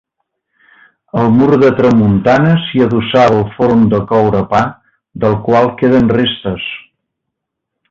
Al 1.23 1.27
mur 1.35 1.51
de 1.63 1.69
tramuntana 1.79 2.55
s'hi 2.63 2.81
adossava 2.85 3.37
el 3.41 3.45
forn 3.59 3.85
de 3.93 4.01
coure 4.13 4.41
pa, 4.55 4.63
del 5.27 5.39
qual 5.51 5.71
queden 5.83 6.11
restes. 6.19 6.67